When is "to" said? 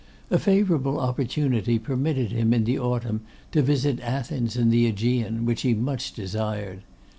3.51-3.61